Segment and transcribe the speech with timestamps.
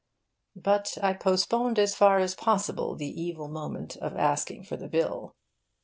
[0.55, 5.35] But I postponed as far as possible the evil moment of asking for the bill.